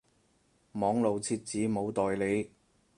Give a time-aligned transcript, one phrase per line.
[0.71, 2.49] 網路設置冇代理